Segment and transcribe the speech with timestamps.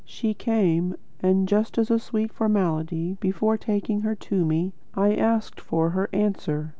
[0.03, 5.61] She came, and, just as a sweet formality before taking her to me, I asked
[5.61, 6.69] for her answer.